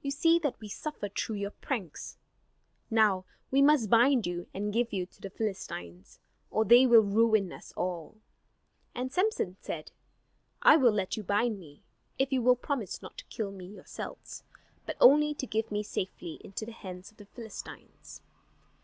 [0.00, 2.18] You see that we suffer through your pranks.
[2.88, 6.20] Now we must bind you and give you to the Philistines,
[6.52, 8.14] or they will ruin us all."
[8.94, 9.90] And Samson said,
[10.62, 11.82] "I will let you bind me,
[12.16, 14.44] if you will promise not to kill me yourselves;
[14.86, 18.20] but only to give me safely into the hands of the Philistines."